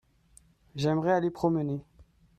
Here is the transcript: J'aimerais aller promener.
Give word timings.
J'aimerais 0.73 1.11
aller 1.13 1.29
promener. 1.29 1.85